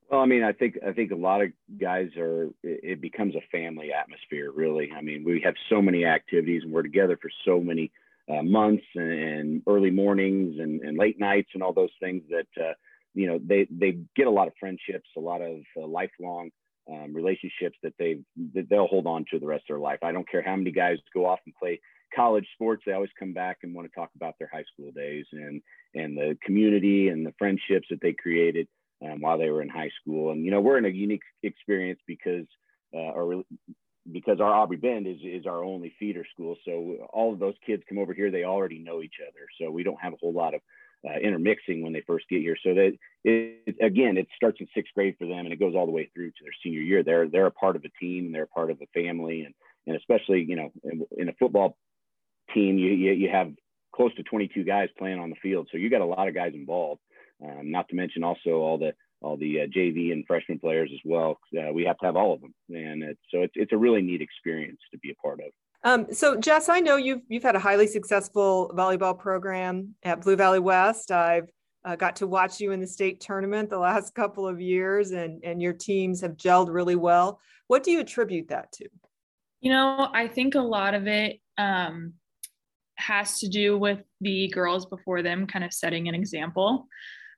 Well, 0.09 0.19
I 0.19 0.25
mean, 0.25 0.43
I 0.43 0.51
think 0.51 0.77
I 0.85 0.91
think 0.91 1.11
a 1.11 1.15
lot 1.15 1.41
of 1.41 1.51
guys 1.79 2.09
are. 2.17 2.49
It 2.63 2.99
becomes 2.99 3.35
a 3.35 3.41
family 3.51 3.93
atmosphere, 3.93 4.51
really. 4.51 4.91
I 4.91 5.01
mean, 5.01 5.23
we 5.23 5.39
have 5.45 5.55
so 5.69 5.81
many 5.81 6.03
activities, 6.03 6.63
and 6.63 6.73
we're 6.73 6.81
together 6.81 7.17
for 7.21 7.31
so 7.45 7.61
many 7.61 7.91
uh, 8.31 8.43
months 8.43 8.83
and, 8.95 9.11
and, 9.11 9.61
early 9.67 9.91
mornings 9.91 10.55
and, 10.59 10.81
and, 10.81 10.97
late 10.97 11.19
nights 11.19 11.49
and 11.53 11.63
all 11.63 11.73
those 11.73 11.91
things 11.99 12.23
that 12.29 12.63
uh, 12.63 12.73
you 13.13 13.27
know 13.27 13.39
they 13.43 13.67
they 13.69 13.97
get 14.15 14.27
a 14.27 14.31
lot 14.31 14.47
of 14.47 14.53
friendships, 14.59 15.09
a 15.17 15.19
lot 15.19 15.41
of 15.41 15.57
uh, 15.77 15.85
lifelong 15.85 16.49
um, 16.91 17.13
relationships 17.13 17.77
that 17.83 17.93
they 17.99 18.19
that 18.53 18.69
they'll 18.69 18.87
hold 18.87 19.07
on 19.07 19.25
to 19.31 19.39
the 19.39 19.45
rest 19.45 19.63
of 19.69 19.75
their 19.75 19.79
life. 19.79 19.99
I 20.03 20.11
don't 20.11 20.29
care 20.29 20.41
how 20.41 20.55
many 20.55 20.71
guys 20.71 20.97
go 21.13 21.25
off 21.25 21.39
and 21.45 21.55
play 21.55 21.79
college 22.15 22.47
sports; 22.53 22.83
they 22.85 22.93
always 22.93 23.09
come 23.19 23.33
back 23.33 23.59
and 23.63 23.73
want 23.73 23.89
to 23.89 23.99
talk 23.99 24.09
about 24.15 24.35
their 24.39 24.49
high 24.51 24.65
school 24.73 24.91
days 24.91 25.25
and 25.31 25.61
and 25.93 26.17
the 26.17 26.37
community 26.43 27.09
and 27.09 27.25
the 27.25 27.33
friendships 27.37 27.87
that 27.89 28.01
they 28.01 28.13
created 28.13 28.67
um, 29.03 29.19
while 29.19 29.37
they 29.37 29.49
were 29.49 29.61
in 29.61 29.69
high 29.69 29.91
school. 30.01 30.31
And 30.31 30.45
you 30.45 30.51
know, 30.51 30.61
we're 30.61 30.77
in 30.77 30.85
a 30.85 30.89
unique 30.89 31.23
experience 31.43 31.99
because 32.07 32.45
uh, 32.93 32.97
our 32.97 33.43
because 34.09 34.39
our 34.39 34.51
Aubry 34.51 34.81
Bend 34.81 35.05
is, 35.05 35.17
is 35.23 35.45
our 35.45 35.63
only 35.63 35.93
feeder 35.99 36.25
school. 36.33 36.55
So 36.65 37.07
all 37.13 37.33
of 37.33 37.39
those 37.39 37.53
kids 37.65 37.83
come 37.87 37.97
over 37.97 38.13
here, 38.13 38.31
they 38.31 38.43
already 38.43 38.79
know 38.79 39.01
each 39.01 39.15
other. 39.21 39.47
So 39.59 39.69
we 39.69 39.83
don't 39.83 40.01
have 40.01 40.13
a 40.13 40.17
whole 40.17 40.33
lot 40.33 40.53
of 40.53 40.61
uh, 41.07 41.19
intermixing 41.19 41.81
when 41.81 41.93
they 41.93 42.03
first 42.07 42.25
get 42.29 42.41
here. 42.41 42.57
So 42.63 42.73
that 42.73 42.93
it, 43.23 43.75
again, 43.81 44.17
it 44.17 44.27
starts 44.35 44.59
in 44.59 44.67
sixth 44.73 44.93
grade 44.93 45.15
for 45.19 45.27
them 45.27 45.45
and 45.45 45.53
it 45.53 45.59
goes 45.59 45.75
all 45.75 45.85
the 45.85 45.91
way 45.91 46.09
through 46.13 46.29
to 46.29 46.43
their 46.43 46.53
senior 46.63 46.81
year. 46.81 47.03
They're, 47.03 47.27
they're 47.27 47.47
a 47.47 47.51
part 47.51 47.75
of 47.75 47.83
a 47.85 47.89
team 47.99 48.31
they're 48.31 48.43
a 48.43 48.47
part 48.47 48.71
of 48.71 48.81
a 48.81 48.99
family. 48.99 49.41
And, 49.41 49.53
and 49.87 49.95
especially, 49.95 50.45
you 50.47 50.55
know, 50.55 50.71
in, 50.83 51.05
in 51.17 51.29
a 51.29 51.33
football 51.33 51.77
team, 52.53 52.77
you, 52.77 52.91
you, 52.91 53.11
you, 53.13 53.29
have 53.29 53.51
close 53.95 54.13
to 54.15 54.23
22 54.23 54.63
guys 54.63 54.89
playing 54.97 55.19
on 55.19 55.29
the 55.29 55.35
field. 55.41 55.67
So 55.71 55.77
you 55.77 55.89
got 55.89 56.01
a 56.01 56.05
lot 56.05 56.27
of 56.27 56.35
guys 56.35 56.53
involved. 56.53 57.01
Um, 57.43 57.71
not 57.71 57.89
to 57.89 57.95
mention 57.95 58.23
also 58.23 58.51
all 58.51 58.77
the 58.77 58.93
all 59.21 59.37
the 59.37 59.61
uh, 59.61 59.65
JV 59.67 60.11
and 60.11 60.25
freshman 60.25 60.59
players 60.59 60.89
as 60.93 60.99
well. 61.05 61.37
Uh, 61.57 61.71
we 61.71 61.83
have 61.85 61.97
to 61.99 62.05
have 62.05 62.15
all 62.15 62.33
of 62.33 62.41
them, 62.41 62.53
and 62.69 63.03
it's, 63.03 63.19
so 63.29 63.41
it's 63.41 63.53
it's 63.55 63.71
a 63.71 63.77
really 63.77 64.01
neat 64.01 64.21
experience 64.21 64.79
to 64.91 64.97
be 64.99 65.11
a 65.11 65.15
part 65.15 65.39
of. 65.39 65.51
Um, 65.83 66.13
so 66.13 66.35
Jess, 66.35 66.69
I 66.69 66.79
know 66.79 66.97
you've 66.97 67.21
you've 67.27 67.43
had 67.43 67.55
a 67.55 67.59
highly 67.59 67.87
successful 67.87 68.71
volleyball 68.75 69.17
program 69.17 69.95
at 70.03 70.21
Blue 70.21 70.35
Valley 70.35 70.59
West. 70.59 71.11
I've 71.11 71.49
uh, 71.85 71.95
got 71.95 72.15
to 72.17 72.27
watch 72.27 72.59
you 72.59 72.71
in 72.71 72.79
the 72.79 72.87
state 72.87 73.19
tournament 73.19 73.69
the 73.69 73.79
last 73.79 74.13
couple 74.15 74.47
of 74.47 74.59
years, 74.59 75.11
and 75.11 75.43
and 75.43 75.61
your 75.61 75.73
teams 75.73 76.21
have 76.21 76.37
gelled 76.37 76.69
really 76.69 76.95
well. 76.95 77.39
What 77.67 77.83
do 77.83 77.91
you 77.91 77.99
attribute 77.99 78.49
that 78.49 78.71
to? 78.73 78.87
You 79.61 79.71
know, 79.71 80.09
I 80.13 80.27
think 80.27 80.55
a 80.55 80.61
lot 80.61 80.95
of 80.95 81.07
it 81.07 81.39
um, 81.57 82.13
has 82.95 83.39
to 83.39 83.47
do 83.47 83.77
with 83.77 83.99
the 84.19 84.47
girls 84.49 84.85
before 84.85 85.21
them 85.21 85.45
kind 85.47 85.63
of 85.63 85.71
setting 85.73 86.07
an 86.07 86.15
example. 86.15 86.87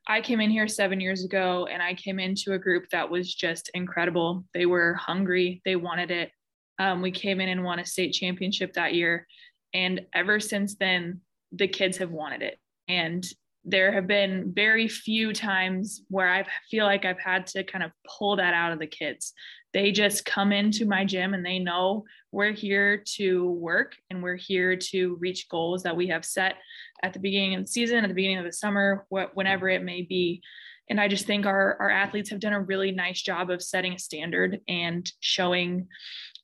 I 0.08 0.22
came 0.22 0.42
in 0.42 0.50
here 0.50 0.68
seven 0.68 1.00
years 1.00 1.24
ago 1.24 1.68
and 1.72 1.82
I 1.82 1.94
came 1.94 2.20
into 2.20 2.54
a 2.54 2.60
group 2.60 2.90
that 2.92 3.10
was 3.10 3.34
just 3.34 3.72
incredible. 3.74 4.44
They 4.54 4.66
were 4.66 4.96
hungry, 4.96 5.62
they 5.66 5.76
wanted 5.76 6.12
it. 6.12 6.32
Um, 6.80 7.02
we 7.02 7.12
came 7.12 7.40
in 7.40 7.50
and 7.50 7.64
won 7.64 7.80
a 7.80 7.86
state 7.86 8.14
championship 8.14 8.74
that 8.74 8.94
year. 8.94 9.28
And 9.74 10.02
ever 10.14 10.40
since 10.40 10.76
then, 10.76 11.22
the 11.52 11.68
kids 11.68 11.98
have 11.98 12.12
wanted 12.12 12.42
it. 12.42 12.58
And 12.88 13.26
there 13.66 13.94
have 13.94 14.08
been 14.08 14.52
very 14.54 14.88
few 14.88 15.32
times 15.32 16.02
where 16.10 16.30
I 16.30 16.46
feel 16.70 16.86
like 16.86 17.06
I've 17.06 17.20
had 17.20 17.48
to 17.48 17.64
kind 17.64 17.84
of 17.84 17.92
pull 18.06 18.36
that 18.36 18.54
out 18.54 18.74
of 18.74 18.80
the 18.80 18.88
kids. 18.88 19.34
They 19.74 19.92
just 19.92 20.26
come 20.26 20.52
into 20.52 20.86
my 20.86 21.06
gym 21.06 21.34
and 21.34 21.46
they 21.46 21.60
know 21.60 22.04
we're 22.32 22.52
here 22.52 23.04
to 23.16 23.50
work 23.52 23.96
and 24.10 24.22
we're 24.22 24.36
here 24.36 24.76
to 24.76 25.16
reach 25.16 25.48
goals 25.50 25.84
that 25.84 25.96
we 25.96 26.08
have 26.08 26.26
set 26.26 26.56
at 27.04 27.14
the 27.14 27.20
beginning 27.20 27.56
of 27.56 27.62
the 27.62 27.68
season, 27.68 28.04
at 28.04 28.08
the 28.08 28.14
beginning 28.14 28.40
of 28.40 28.46
the 28.46 28.54
summer, 28.54 29.06
wh- 29.10 29.36
whenever 29.36 29.70
it 29.70 29.84
may 29.84 30.02
be. 30.02 30.42
And 30.90 31.00
I 31.00 31.08
just 31.08 31.26
think 31.26 31.46
our, 31.46 31.78
our 31.80 31.90
athletes 31.90 32.30
have 32.30 32.40
done 32.40 32.54
a 32.54 32.62
really 32.62 32.92
nice 32.92 33.22
job 33.22 33.50
of 33.50 33.62
setting 33.62 33.94
a 33.94 34.00
standard 34.00 34.60
and 34.68 35.10
showing 35.20 35.88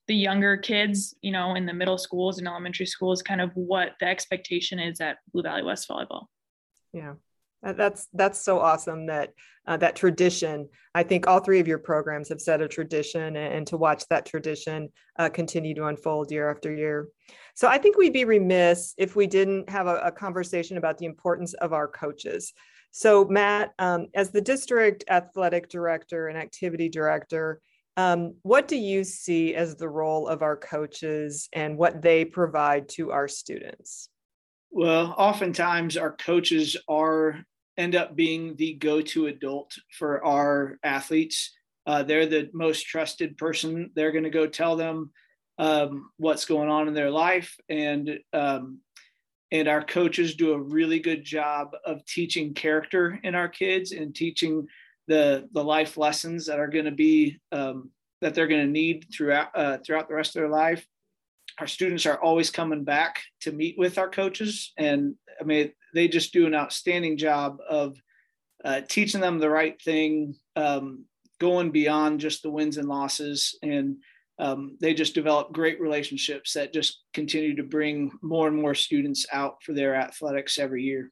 the 0.07 0.15
younger 0.15 0.57
kids, 0.57 1.15
you 1.21 1.31
know, 1.31 1.55
in 1.55 1.65
the 1.65 1.73
middle 1.73 1.97
schools 1.97 2.39
and 2.39 2.47
elementary 2.47 2.85
schools, 2.85 3.21
kind 3.21 3.41
of 3.41 3.51
what 3.53 3.91
the 3.99 4.07
expectation 4.07 4.79
is 4.79 5.01
at 5.01 5.17
Blue 5.31 5.43
Valley 5.43 5.63
West 5.63 5.87
volleyball. 5.89 6.25
Yeah, 6.93 7.13
that's 7.61 8.07
that's 8.13 8.41
so 8.41 8.59
awesome 8.59 9.07
that 9.07 9.33
uh, 9.67 9.77
that 9.77 9.95
tradition. 9.95 10.67
I 10.95 11.03
think 11.03 11.27
all 11.27 11.39
three 11.39 11.59
of 11.59 11.67
your 11.67 11.77
programs 11.77 12.29
have 12.29 12.41
set 12.41 12.61
a 12.61 12.67
tradition, 12.67 13.21
and, 13.21 13.37
and 13.37 13.67
to 13.67 13.77
watch 13.77 14.03
that 14.09 14.25
tradition 14.25 14.89
uh, 15.17 15.29
continue 15.29 15.75
to 15.75 15.85
unfold 15.85 16.31
year 16.31 16.49
after 16.49 16.73
year. 16.73 17.07
So 17.55 17.67
I 17.67 17.77
think 17.77 17.97
we'd 17.97 18.13
be 18.13 18.25
remiss 18.25 18.93
if 18.97 19.15
we 19.15 19.27
didn't 19.27 19.69
have 19.69 19.87
a, 19.87 19.97
a 19.97 20.11
conversation 20.11 20.77
about 20.77 20.97
the 20.97 21.05
importance 21.05 21.53
of 21.55 21.73
our 21.73 21.87
coaches. 21.87 22.53
So 22.91 23.25
Matt, 23.25 23.73
um, 23.77 24.07
as 24.15 24.31
the 24.31 24.41
district 24.41 25.03
athletic 25.09 25.69
director 25.69 26.27
and 26.27 26.37
activity 26.37 26.89
director, 26.89 27.61
um, 27.97 28.35
what 28.43 28.67
do 28.67 28.77
you 28.77 29.03
see 29.03 29.55
as 29.55 29.75
the 29.75 29.89
role 29.89 30.27
of 30.27 30.41
our 30.41 30.55
coaches 30.55 31.49
and 31.53 31.77
what 31.77 32.01
they 32.01 32.23
provide 32.23 32.87
to 32.89 33.11
our 33.11 33.27
students? 33.27 34.09
Well, 34.71 35.13
oftentimes 35.17 35.97
our 35.97 36.13
coaches 36.13 36.77
are 36.87 37.43
end 37.79 37.95
up 37.95 38.15
being 38.15 38.55
the 38.57 38.73
go-to 38.73 39.27
adult 39.27 39.73
for 39.97 40.23
our 40.23 40.77
athletes. 40.83 41.55
Uh, 41.87 42.03
they're 42.03 42.27
the 42.27 42.49
most 42.53 42.83
trusted 42.83 43.37
person. 43.37 43.89
They're 43.95 44.11
going 44.11 44.25
to 44.25 44.29
go 44.29 44.45
tell 44.45 44.75
them 44.75 45.11
um, 45.57 46.11
what's 46.17 46.45
going 46.45 46.69
on 46.69 46.87
in 46.87 46.93
their 46.93 47.09
life, 47.09 47.55
and 47.69 48.19
um, 48.33 48.79
and 49.51 49.67
our 49.67 49.83
coaches 49.83 50.35
do 50.35 50.53
a 50.53 50.61
really 50.61 50.99
good 50.99 51.23
job 51.23 51.71
of 51.85 52.05
teaching 52.05 52.53
character 52.53 53.19
in 53.23 53.33
our 53.33 53.47
kids 53.47 53.91
and 53.93 54.13
teaching 54.13 54.67
the 55.07 55.47
the 55.53 55.63
life 55.63 55.97
lessons 55.97 56.45
that 56.45 56.59
are 56.59 56.67
going 56.67 56.85
to 56.85 56.91
be 56.91 57.39
um, 57.51 57.89
that 58.21 58.35
they're 58.35 58.47
going 58.47 58.65
to 58.65 58.71
need 58.71 59.07
throughout 59.11 59.49
uh, 59.55 59.77
throughout 59.85 60.07
the 60.07 60.15
rest 60.15 60.35
of 60.35 60.41
their 60.41 60.49
life. 60.49 60.85
Our 61.59 61.67
students 61.67 62.05
are 62.05 62.21
always 62.21 62.51
coming 62.51 62.83
back 62.83 63.21
to 63.41 63.51
meet 63.51 63.75
with 63.77 63.97
our 63.97 64.09
coaches, 64.09 64.73
and 64.77 65.15
I 65.41 65.43
mean 65.45 65.71
they 65.93 66.07
just 66.07 66.33
do 66.33 66.45
an 66.45 66.55
outstanding 66.55 67.17
job 67.17 67.57
of 67.67 67.97
uh, 68.63 68.81
teaching 68.87 69.21
them 69.21 69.39
the 69.39 69.49
right 69.49 69.81
thing, 69.81 70.35
um, 70.55 71.05
going 71.39 71.71
beyond 71.71 72.19
just 72.19 72.43
the 72.43 72.49
wins 72.49 72.77
and 72.77 72.89
losses, 72.89 73.57
and 73.63 73.97
um, 74.37 74.77
they 74.79 74.93
just 74.93 75.15
develop 75.15 75.51
great 75.51 75.79
relationships 75.81 76.53
that 76.53 76.73
just 76.73 77.03
continue 77.13 77.55
to 77.55 77.63
bring 77.63 78.11
more 78.21 78.47
and 78.47 78.55
more 78.55 78.73
students 78.73 79.25
out 79.31 79.63
for 79.63 79.73
their 79.73 79.95
athletics 79.95 80.57
every 80.57 80.83
year. 80.83 81.11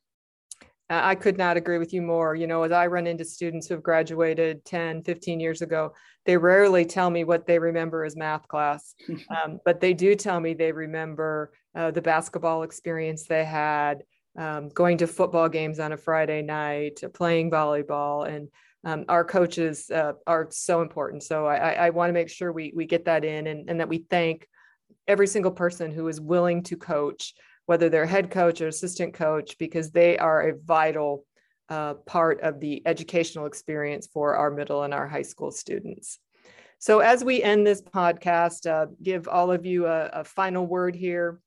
I 0.89 1.15
could 1.15 1.37
not 1.37 1.57
agree 1.57 1.79
with 1.79 1.93
you 1.93 2.01
more. 2.01 2.33
You 2.33 2.47
know, 2.47 2.63
as 2.63 2.71
I 2.71 2.87
run 2.87 3.07
into 3.07 3.25
students 3.25 3.67
who 3.67 3.73
have 3.73 3.83
graduated 3.83 4.63
10, 4.63 5.03
15 5.03 5.39
years 5.39 5.61
ago, 5.61 5.93
they 6.25 6.37
rarely 6.37 6.85
tell 6.85 7.09
me 7.09 7.25
what 7.25 7.45
they 7.45 7.59
remember 7.59 8.05
as 8.05 8.15
math 8.15 8.47
class, 8.47 8.95
um, 9.29 9.59
but 9.65 9.81
they 9.81 9.93
do 9.93 10.15
tell 10.15 10.39
me 10.39 10.53
they 10.53 10.71
remember 10.71 11.51
uh, 11.75 11.91
the 11.91 12.01
basketball 12.01 12.63
experience 12.63 13.23
they 13.23 13.43
had, 13.43 14.03
um, 14.37 14.69
going 14.69 14.97
to 14.99 15.07
football 15.07 15.49
games 15.49 15.79
on 15.79 15.91
a 15.91 15.97
Friday 15.97 16.41
night, 16.41 17.01
playing 17.13 17.51
volleyball. 17.51 18.27
And 18.27 18.49
um, 18.83 19.05
our 19.09 19.25
coaches 19.25 19.89
uh, 19.89 20.13
are 20.25 20.47
so 20.51 20.81
important. 20.81 21.23
So 21.23 21.45
I, 21.45 21.73
I 21.73 21.89
want 21.89 22.09
to 22.09 22.13
make 22.13 22.29
sure 22.29 22.51
we, 22.51 22.71
we 22.75 22.85
get 22.85 23.05
that 23.05 23.25
in 23.25 23.47
and, 23.47 23.69
and 23.69 23.79
that 23.79 23.89
we 23.89 24.05
thank 24.09 24.47
every 25.07 25.27
single 25.27 25.51
person 25.51 25.91
who 25.91 26.07
is 26.07 26.21
willing 26.21 26.63
to 26.63 26.77
coach 26.77 27.33
whether 27.67 27.89
they're 27.89 28.05
head 28.05 28.31
coach 28.31 28.61
or 28.61 28.67
assistant 28.67 29.13
coach, 29.13 29.57
because 29.59 29.91
they 29.91 30.17
are 30.17 30.49
a 30.49 30.57
vital 30.65 31.25
uh, 31.69 31.95
part 32.05 32.39
of 32.41 32.59
the 32.59 32.81
educational 32.85 33.45
experience 33.45 34.07
for 34.07 34.35
our 34.35 34.49
middle 34.49 34.83
and 34.83 34.93
our 34.93 35.05
high 35.05 35.21
school 35.21 35.51
students. 35.51 36.17
So, 36.79 36.99
as 36.99 37.23
we 37.23 37.43
end 37.43 37.67
this 37.67 37.81
podcast, 37.81 38.69
uh, 38.69 38.87
give 39.03 39.27
all 39.27 39.51
of 39.51 39.65
you 39.65 39.85
a, 39.85 40.05
a 40.07 40.23
final 40.23 40.65
word 40.65 40.95
here. 40.95 41.39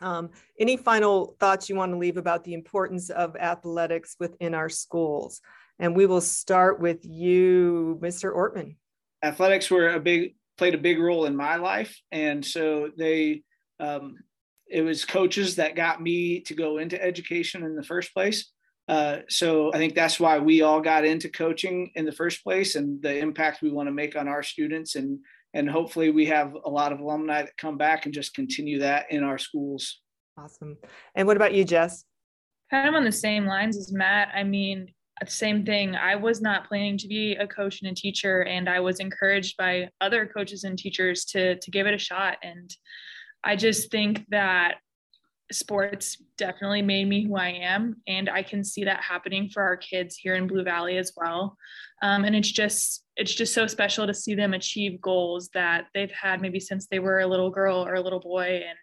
Um, 0.00 0.30
any 0.58 0.76
final 0.76 1.36
thoughts 1.40 1.68
you 1.68 1.76
want 1.76 1.92
to 1.92 1.98
leave 1.98 2.16
about 2.16 2.44
the 2.44 2.54
importance 2.54 3.10
of 3.10 3.36
athletics 3.36 4.16
within 4.18 4.54
our 4.54 4.68
schools? 4.68 5.40
And 5.78 5.94
we 5.96 6.06
will 6.06 6.20
start 6.20 6.80
with 6.80 7.04
you, 7.04 7.98
Mr. 8.02 8.34
Ortman. 8.34 8.76
Athletics 9.22 9.70
were 9.70 9.90
a 9.90 10.00
big 10.00 10.34
played 10.56 10.74
a 10.74 10.78
big 10.78 10.98
role 10.98 11.24
in 11.24 11.34
my 11.34 11.56
life, 11.56 11.98
and 12.12 12.44
so 12.44 12.90
they 12.96 13.42
um, 13.78 14.16
it 14.66 14.82
was 14.82 15.04
coaches 15.04 15.56
that 15.56 15.74
got 15.74 16.02
me 16.02 16.40
to 16.40 16.54
go 16.54 16.78
into 16.78 17.02
education 17.02 17.64
in 17.64 17.74
the 17.74 17.82
first 17.82 18.14
place. 18.14 18.50
Uh, 18.88 19.18
so 19.28 19.72
I 19.72 19.78
think 19.78 19.94
that's 19.94 20.18
why 20.18 20.38
we 20.38 20.62
all 20.62 20.80
got 20.80 21.04
into 21.04 21.28
coaching 21.28 21.92
in 21.94 22.04
the 22.04 22.12
first 22.12 22.42
place 22.42 22.74
and 22.74 23.00
the 23.02 23.18
impact 23.18 23.62
we 23.62 23.70
want 23.70 23.86
to 23.86 23.92
make 23.92 24.16
on 24.16 24.26
our 24.26 24.42
students 24.42 24.96
and 24.96 25.20
and 25.54 25.68
hopefully 25.68 26.10
we 26.10 26.26
have 26.26 26.54
a 26.64 26.70
lot 26.70 26.92
of 26.92 27.00
alumni 27.00 27.42
that 27.42 27.56
come 27.56 27.76
back 27.76 28.04
and 28.04 28.14
just 28.14 28.34
continue 28.34 28.78
that 28.80 29.10
in 29.10 29.24
our 29.24 29.38
schools. 29.38 30.00
Awesome. 30.38 30.76
And 31.14 31.26
what 31.26 31.36
about 31.36 31.54
you, 31.54 31.64
Jess? 31.64 32.04
Kind 32.70 32.88
of 32.88 32.94
on 32.94 33.04
the 33.04 33.12
same 33.12 33.46
lines 33.46 33.76
as 33.76 33.92
Matt. 33.92 34.28
I 34.34 34.44
mean, 34.44 34.92
uh, 35.20 35.26
same 35.26 35.64
thing. 35.64 35.96
I 35.96 36.14
was 36.14 36.40
not 36.40 36.68
planning 36.68 36.96
to 36.98 37.08
be 37.08 37.34
a 37.34 37.46
coach 37.46 37.82
and 37.82 37.90
a 37.90 37.94
teacher, 37.94 38.44
and 38.44 38.68
I 38.68 38.80
was 38.80 39.00
encouraged 39.00 39.56
by 39.56 39.88
other 40.00 40.26
coaches 40.26 40.64
and 40.64 40.78
teachers 40.78 41.24
to 41.26 41.58
to 41.58 41.70
give 41.70 41.86
it 41.86 41.94
a 41.94 41.98
shot. 41.98 42.38
And 42.42 42.70
I 43.42 43.56
just 43.56 43.90
think 43.90 44.24
that 44.30 44.76
sports 45.52 46.16
definitely 46.36 46.82
made 46.82 47.08
me 47.08 47.24
who 47.24 47.36
I 47.36 47.48
am. 47.48 47.96
And 48.06 48.28
I 48.28 48.42
can 48.42 48.62
see 48.62 48.84
that 48.84 49.02
happening 49.02 49.48
for 49.48 49.62
our 49.62 49.76
kids 49.76 50.16
here 50.16 50.34
in 50.34 50.46
Blue 50.46 50.64
Valley 50.64 50.96
as 50.96 51.12
well. 51.16 51.56
Um, 52.02 52.24
and 52.24 52.36
it's 52.36 52.50
just, 52.50 53.04
it's 53.16 53.34
just 53.34 53.52
so 53.52 53.66
special 53.66 54.06
to 54.06 54.14
see 54.14 54.34
them 54.34 54.54
achieve 54.54 55.00
goals 55.00 55.50
that 55.54 55.86
they've 55.94 56.12
had 56.12 56.40
maybe 56.40 56.60
since 56.60 56.86
they 56.86 56.98
were 56.98 57.20
a 57.20 57.26
little 57.26 57.50
girl 57.50 57.86
or 57.86 57.94
a 57.94 58.00
little 58.00 58.20
boy. 58.20 58.62
And 58.66 58.78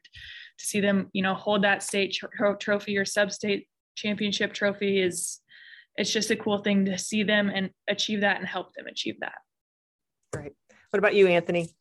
to 0.59 0.65
see 0.65 0.79
them, 0.79 1.09
you 1.13 1.23
know, 1.23 1.33
hold 1.33 1.63
that 1.63 1.83
state 1.83 2.13
tr- 2.13 2.53
trophy 2.59 2.97
or 2.97 3.05
sub-state 3.05 3.67
championship 3.95 4.53
trophy 4.53 5.01
is, 5.01 5.39
it's 5.95 6.11
just 6.11 6.29
a 6.29 6.35
cool 6.35 6.59
thing 6.59 6.85
to 6.85 6.97
see 6.97 7.23
them 7.23 7.49
and 7.49 7.71
achieve 7.87 8.21
that 8.21 8.37
and 8.37 8.45
help 8.47 8.73
them 8.75 8.85
achieve 8.85 9.15
that. 9.21 9.33
Right. 10.35 10.53
What 10.91 10.99
about 10.99 11.15
you, 11.15 11.27
Anthony? 11.27 11.71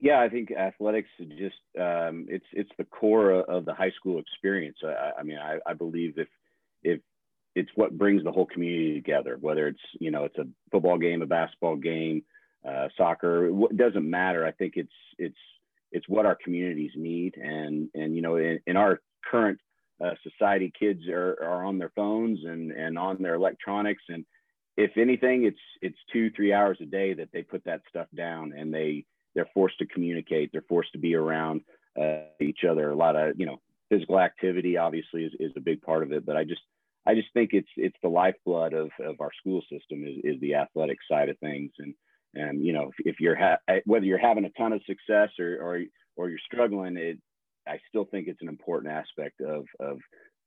Yeah, 0.00 0.20
I 0.20 0.30
think 0.30 0.50
athletics 0.50 1.10
just 1.18 1.56
um, 1.78 2.26
it's 2.28 2.46
it's 2.52 2.70
the 2.78 2.84
core 2.84 3.32
of 3.32 3.66
the 3.66 3.74
high 3.74 3.90
school 3.90 4.18
experience. 4.18 4.78
I, 4.82 5.20
I 5.20 5.22
mean, 5.22 5.38
I, 5.38 5.58
I 5.66 5.74
believe 5.74 6.14
if 6.16 6.28
if 6.82 7.00
it's 7.54 7.70
what 7.74 7.98
brings 7.98 8.24
the 8.24 8.32
whole 8.32 8.46
community 8.46 8.94
together, 8.94 9.36
whether 9.40 9.68
it's 9.68 9.80
you 9.98 10.10
know 10.10 10.24
it's 10.24 10.38
a 10.38 10.46
football 10.72 10.96
game, 10.96 11.20
a 11.20 11.26
basketball 11.26 11.76
game, 11.76 12.22
uh, 12.66 12.88
soccer, 12.96 13.48
it 13.66 13.76
doesn't 13.76 14.08
matter. 14.08 14.46
I 14.46 14.52
think 14.52 14.74
it's 14.76 14.92
it's 15.18 15.38
it's 15.92 16.08
what 16.08 16.24
our 16.24 16.36
communities 16.42 16.92
need, 16.96 17.36
and 17.36 17.90
and 17.94 18.16
you 18.16 18.22
know 18.22 18.36
in, 18.36 18.58
in 18.66 18.78
our 18.78 19.00
current 19.30 19.58
uh, 20.02 20.14
society, 20.22 20.72
kids 20.78 21.08
are, 21.08 21.36
are 21.42 21.66
on 21.66 21.76
their 21.76 21.92
phones 21.94 22.38
and 22.44 22.72
and 22.72 22.98
on 22.98 23.20
their 23.20 23.34
electronics, 23.34 24.02
and 24.08 24.24
if 24.78 24.96
anything, 24.96 25.44
it's 25.44 25.60
it's 25.82 25.98
two 26.10 26.30
three 26.30 26.54
hours 26.54 26.78
a 26.80 26.86
day 26.86 27.12
that 27.12 27.28
they 27.34 27.42
put 27.42 27.64
that 27.64 27.82
stuff 27.90 28.06
down 28.14 28.54
and 28.56 28.72
they 28.72 29.04
they're 29.34 29.48
forced 29.54 29.78
to 29.78 29.86
communicate 29.86 30.50
they're 30.52 30.64
forced 30.68 30.92
to 30.92 30.98
be 30.98 31.14
around 31.14 31.62
uh, 32.00 32.20
each 32.40 32.60
other. 32.68 32.90
A 32.90 32.96
lot 32.96 33.16
of 33.16 33.38
you 33.38 33.46
know 33.46 33.60
physical 33.88 34.18
activity 34.18 34.76
obviously 34.76 35.24
is, 35.24 35.32
is 35.40 35.52
a 35.56 35.60
big 35.60 35.82
part 35.82 36.04
of 36.04 36.12
it 36.12 36.24
but 36.24 36.36
i 36.36 36.44
just 36.44 36.60
i 37.06 37.14
just 37.14 37.26
think 37.34 37.50
it's 37.52 37.68
it's 37.76 37.96
the 38.02 38.08
lifeblood 38.08 38.72
of, 38.72 38.90
of 39.00 39.20
our 39.20 39.30
school 39.40 39.62
system 39.62 40.04
is, 40.06 40.16
is 40.22 40.40
the 40.40 40.54
athletic 40.54 40.98
side 41.10 41.28
of 41.28 41.38
things. 41.38 41.72
And 41.78 41.94
and 42.34 42.64
you 42.64 42.72
know 42.72 42.90
if, 42.98 43.20
you're 43.20 43.36
ha- 43.36 43.78
whether 43.84 44.04
you're 44.04 44.18
having 44.18 44.44
a 44.44 44.50
ton 44.50 44.72
of 44.72 44.82
success 44.86 45.30
or 45.38 45.58
or, 45.60 45.82
or 46.16 46.28
you're 46.28 46.38
struggling 46.44 46.96
it 46.96 47.18
i 47.66 47.78
still 47.88 48.04
think 48.04 48.28
it's 48.28 48.42
an 48.42 48.48
important 48.48 48.92
aspect 48.92 49.40
of 49.40 49.64
of 49.80 49.98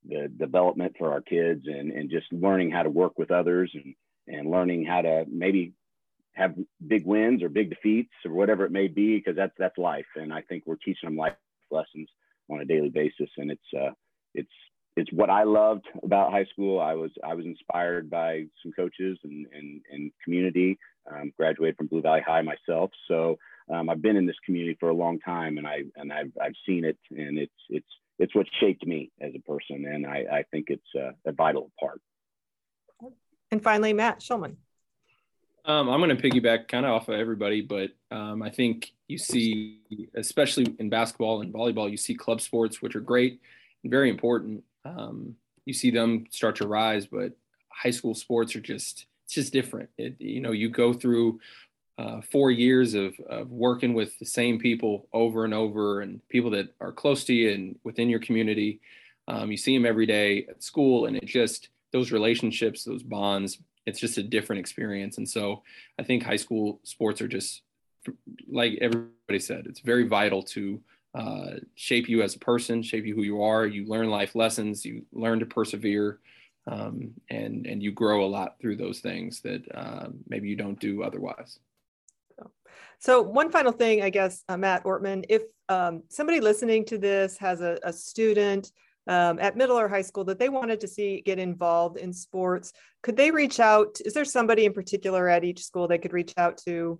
the 0.07 0.29
development 0.37 0.93
for 0.97 1.11
our 1.11 1.21
kids 1.21 1.63
and 1.65 1.91
and 1.91 2.09
just 2.09 2.31
learning 2.31 2.71
how 2.71 2.83
to 2.83 2.89
work 2.89 3.17
with 3.17 3.31
others 3.31 3.71
and 3.73 3.95
and 4.27 4.49
learning 4.49 4.85
how 4.85 5.01
to 5.01 5.25
maybe 5.29 5.73
have 6.33 6.55
big 6.87 7.05
wins 7.05 7.43
or 7.43 7.49
big 7.49 7.69
defeats 7.69 8.13
or 8.25 8.31
whatever 8.31 8.65
it 8.65 8.71
may 8.71 8.87
be 8.87 9.17
because 9.17 9.35
that's 9.35 9.53
that's 9.57 9.77
life. 9.77 10.05
And 10.15 10.33
i 10.33 10.41
think 10.41 10.63
we're 10.65 10.75
teaching 10.75 11.07
them 11.07 11.17
life 11.17 11.33
lessons 11.71 12.09
on 12.49 12.59
a 12.59 12.65
daily 12.65 12.89
basis. 12.89 13.29
And 13.37 13.51
it's 13.51 13.73
uh 13.77 13.91
it's 14.33 14.51
it's 14.95 15.11
what 15.11 15.29
i 15.29 15.43
loved 15.43 15.85
about 16.03 16.31
high 16.31 16.45
school. 16.45 16.79
I 16.79 16.93
was 16.93 17.11
i 17.23 17.33
was 17.33 17.45
inspired 17.45 18.09
by 18.09 18.45
some 18.61 18.71
coaches 18.73 19.17
and 19.23 19.45
and, 19.53 19.81
and 19.91 20.11
community. 20.23 20.77
Um, 21.11 21.33
graduated 21.37 21.75
from 21.75 21.87
blue 21.87 22.01
valley 22.01 22.21
high 22.25 22.41
myself. 22.41 22.91
So 23.07 23.37
um, 23.73 23.89
i've 23.89 24.01
been 24.01 24.15
in 24.15 24.25
this 24.25 24.35
community 24.45 24.77
for 24.79 24.89
a 24.89 24.93
long 24.93 25.19
time 25.19 25.57
and 25.57 25.67
i 25.67 25.83
and 25.95 26.11
i've, 26.11 26.31
I've 26.41 26.55
seen 26.65 26.83
it 26.85 26.97
and 27.11 27.37
it's 27.37 27.51
it's 27.69 27.87
it's 28.19 28.35
what 28.35 28.45
shaped 28.59 28.85
me 28.85 29.11
as 29.21 29.33
a 29.35 29.39
person. 29.39 29.85
And 29.85 30.05
i 30.05 30.25
i 30.31 30.43
think 30.51 30.67
it's 30.69 30.87
uh, 30.95 31.11
a 31.25 31.31
vital 31.31 31.71
part. 31.79 32.01
And 33.51 33.61
finally 33.61 33.93
matt 33.93 34.19
shulman 34.19 34.55
um, 35.65 35.89
I'm 35.89 36.01
going 36.01 36.15
to 36.15 36.29
piggyback 36.29 36.67
kind 36.67 36.85
of 36.85 36.91
off 36.91 37.07
of 37.07 37.15
everybody, 37.15 37.61
but 37.61 37.91
um, 38.11 38.41
I 38.41 38.49
think 38.49 38.93
you 39.07 39.17
see, 39.17 39.79
especially 40.15 40.75
in 40.79 40.89
basketball 40.89 41.41
and 41.41 41.53
volleyball, 41.53 41.89
you 41.89 41.97
see 41.97 42.15
club 42.15 42.41
sports, 42.41 42.81
which 42.81 42.95
are 42.95 43.01
great 43.01 43.39
and 43.83 43.91
very 43.91 44.09
important. 44.09 44.63
Um, 44.83 45.35
you 45.65 45.73
see 45.73 45.91
them 45.91 46.25
start 46.31 46.57
to 46.57 46.67
rise, 46.67 47.05
but 47.05 47.31
high 47.69 47.91
school 47.91 48.13
sports 48.13 48.55
are 48.55 48.61
just 48.61 49.05
it's 49.25 49.35
just 49.35 49.53
different. 49.53 49.89
It, 49.97 50.19
you 50.19 50.41
know, 50.41 50.51
you 50.51 50.69
go 50.69 50.91
through 50.91 51.39
uh, 51.97 52.21
four 52.31 52.51
years 52.51 52.93
of, 52.93 53.13
of 53.29 53.49
working 53.49 53.93
with 53.93 54.17
the 54.19 54.25
same 54.25 54.59
people 54.59 55.07
over 55.13 55.45
and 55.45 55.53
over 55.53 56.01
and 56.01 56.27
people 56.27 56.49
that 56.51 56.73
are 56.81 56.91
close 56.91 57.23
to 57.25 57.33
you 57.33 57.51
and 57.51 57.79
within 57.83 58.09
your 58.09 58.19
community. 58.19 58.81
Um, 59.27 59.51
you 59.51 59.57
see 59.57 59.75
them 59.77 59.85
every 59.85 60.05
day 60.05 60.45
at 60.49 60.61
school, 60.61 61.05
and 61.05 61.15
it 61.15 61.25
just 61.25 61.69
those 61.93 62.11
relationships, 62.11 62.83
those 62.83 63.03
bonds, 63.03 63.59
it's 63.85 63.99
just 63.99 64.17
a 64.17 64.23
different 64.23 64.59
experience. 64.59 65.17
And 65.17 65.27
so 65.27 65.63
I 65.99 66.03
think 66.03 66.23
high 66.23 66.37
school 66.37 66.79
sports 66.83 67.21
are 67.21 67.27
just 67.27 67.61
like 68.49 68.77
everybody 68.81 69.39
said, 69.39 69.65
it's 69.65 69.79
very 69.79 70.07
vital 70.07 70.43
to 70.43 70.81
uh, 71.15 71.51
shape 71.75 72.09
you 72.09 72.21
as 72.21 72.35
a 72.35 72.39
person, 72.39 72.81
shape 72.81 73.05
you 73.05 73.15
who 73.15 73.23
you 73.23 73.43
are. 73.43 73.65
You 73.65 73.85
learn 73.85 74.09
life 74.09 74.35
lessons, 74.35 74.83
you 74.83 75.05
learn 75.11 75.39
to 75.39 75.45
persevere, 75.45 76.19
um, 76.67 77.11
and 77.29 77.65
and 77.65 77.83
you 77.83 77.91
grow 77.91 78.25
a 78.25 78.27
lot 78.27 78.55
through 78.59 78.77
those 78.77 78.99
things 78.99 79.41
that 79.41 79.63
uh, 79.75 80.07
maybe 80.27 80.49
you 80.49 80.55
don't 80.55 80.79
do 80.79 81.03
otherwise. 81.03 81.59
So 82.99 83.21
one 83.21 83.51
final 83.51 83.73
thing, 83.73 84.01
I 84.01 84.09
guess, 84.09 84.45
uh, 84.47 84.55
Matt 84.55 84.85
Ortman, 84.85 85.25
if 85.27 85.43
um, 85.67 86.03
somebody 86.07 86.39
listening 86.39 86.85
to 86.85 86.97
this 86.97 87.37
has 87.37 87.59
a, 87.59 87.77
a 87.83 87.91
student 87.91 88.71
um, 89.07 89.39
at 89.39 89.57
middle 89.57 89.77
or 89.77 89.87
high 89.87 90.01
school 90.01 90.23
that 90.25 90.39
they 90.39 90.49
wanted 90.49 90.79
to 90.81 90.87
see 90.87 91.21
get 91.25 91.39
involved 91.39 91.97
in 91.97 92.13
sports, 92.13 92.73
could 93.01 93.17
they 93.17 93.31
reach 93.31 93.59
out? 93.59 93.97
Is 94.05 94.13
there 94.13 94.25
somebody 94.25 94.65
in 94.65 94.73
particular 94.73 95.27
at 95.27 95.43
each 95.43 95.63
school 95.63 95.87
they 95.87 95.97
could 95.97 96.13
reach 96.13 96.33
out 96.37 96.57
to? 96.65 96.99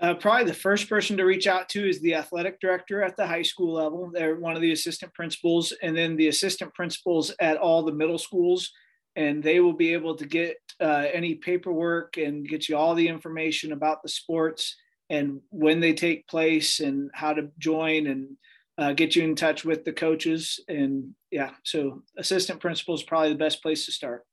Uh, 0.00 0.14
probably 0.14 0.44
the 0.44 0.52
first 0.52 0.88
person 0.88 1.16
to 1.16 1.24
reach 1.24 1.46
out 1.46 1.68
to 1.68 1.88
is 1.88 2.00
the 2.00 2.14
athletic 2.14 2.60
director 2.60 3.02
at 3.02 3.16
the 3.16 3.26
high 3.26 3.42
school 3.42 3.74
level. 3.74 4.10
They're 4.12 4.36
one 4.36 4.56
of 4.56 4.62
the 4.62 4.72
assistant 4.72 5.14
principals, 5.14 5.72
and 5.82 5.96
then 5.96 6.16
the 6.16 6.28
assistant 6.28 6.74
principals 6.74 7.32
at 7.40 7.56
all 7.56 7.82
the 7.82 7.92
middle 7.92 8.18
schools 8.18 8.70
and 9.16 9.42
they 9.42 9.60
will 9.60 9.72
be 9.72 9.92
able 9.92 10.16
to 10.16 10.26
get 10.26 10.56
uh, 10.80 11.06
any 11.12 11.36
paperwork 11.36 12.16
and 12.16 12.48
get 12.48 12.68
you 12.68 12.76
all 12.76 12.94
the 12.94 13.08
information 13.08 13.72
about 13.72 14.02
the 14.02 14.08
sports 14.08 14.76
and 15.10 15.40
when 15.50 15.80
they 15.80 15.92
take 15.92 16.26
place 16.26 16.80
and 16.80 17.10
how 17.14 17.32
to 17.32 17.48
join 17.58 18.06
and 18.06 18.36
uh, 18.78 18.92
get 18.92 19.14
you 19.14 19.22
in 19.22 19.34
touch 19.34 19.64
with 19.64 19.84
the 19.84 19.92
coaches. 19.92 20.60
And 20.68 21.14
yeah 21.30 21.50
so 21.64 22.02
assistant 22.18 22.60
principal 22.60 22.94
is 22.94 23.02
probably 23.02 23.30
the 23.30 23.38
best 23.38 23.62
place 23.62 23.86
to 23.86 23.92
start. 23.92 24.24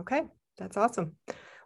Okay 0.00 0.22
that's 0.58 0.76
awesome. 0.76 1.12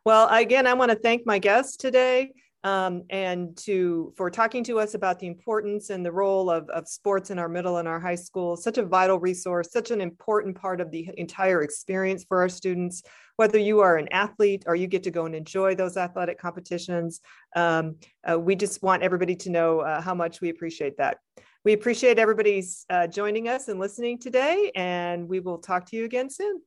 Well 0.04 0.28
again 0.28 0.66
i 0.66 0.74
want 0.74 0.90
to 0.90 0.98
thank 0.98 1.26
my 1.26 1.38
guests 1.38 1.76
today 1.76 2.32
um, 2.62 3.02
and 3.10 3.54
to 3.58 4.12
for 4.16 4.30
talking 4.30 4.64
to 4.64 4.78
us 4.78 4.94
about 4.94 5.18
the 5.18 5.26
importance 5.26 5.90
and 5.90 6.04
the 6.04 6.12
role 6.12 6.48
of, 6.48 6.68
of 6.70 6.88
sports 6.88 7.30
in 7.30 7.38
our 7.38 7.48
middle 7.48 7.76
and 7.76 7.86
our 7.86 8.00
high 8.00 8.14
school. 8.14 8.56
Such 8.56 8.78
a 8.78 8.84
vital 8.84 9.18
resource 9.18 9.70
such 9.70 9.90
an 9.90 10.00
important 10.00 10.56
part 10.56 10.80
of 10.80 10.90
the 10.90 11.10
entire 11.16 11.62
experience 11.62 12.24
for 12.24 12.40
our 12.40 12.48
students. 12.48 13.02
Whether 13.36 13.58
you 13.58 13.80
are 13.80 13.96
an 13.96 14.08
athlete 14.12 14.62
or 14.66 14.76
you 14.76 14.86
get 14.86 15.02
to 15.02 15.10
go 15.10 15.26
and 15.26 15.34
enjoy 15.34 15.74
those 15.74 15.96
athletic 15.96 16.38
competitions 16.38 17.20
um, 17.56 17.96
uh, 18.28 18.38
we 18.38 18.54
just 18.54 18.82
want 18.82 19.02
everybody 19.02 19.34
to 19.34 19.50
know 19.50 19.80
uh, 19.80 20.00
how 20.00 20.14
much 20.14 20.40
we 20.40 20.50
appreciate 20.50 20.96
that 20.98 21.18
we 21.64 21.72
appreciate 21.72 22.18
everybody's 22.18 22.84
uh, 22.90 23.06
joining 23.06 23.48
us 23.48 23.68
and 23.68 23.80
listening 23.80 24.18
today 24.18 24.70
and 24.74 25.28
we 25.28 25.40
will 25.40 25.58
talk 25.58 25.86
to 25.86 25.96
you 25.96 26.04
again 26.04 26.28
soon 26.28 26.60